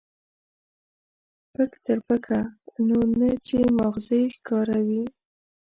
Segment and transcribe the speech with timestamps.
[1.53, 2.39] پک تر پکه،
[2.87, 5.03] نو نه چې ما غزه يې ښکاره وي.